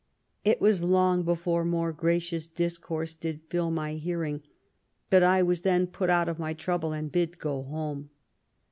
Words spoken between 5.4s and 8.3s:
was then put out of my trouble and bid go home.